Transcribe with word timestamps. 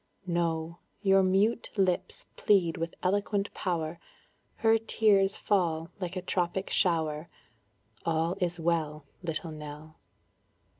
No; 0.25 0.79
your 1.03 1.21
mute 1.21 1.69
lips 1.77 2.25
plead 2.35 2.75
with 2.75 2.95
eloquent 3.03 3.53
power, 3.53 3.99
Her 4.55 4.79
tears 4.79 5.35
fall 5.37 5.91
like 5.99 6.15
a 6.15 6.23
tropic 6.23 6.71
shower; 6.71 7.29
All 8.03 8.35
is 8.39 8.59
well, 8.59 9.05
Little 9.21 9.51
Nell. 9.51 9.99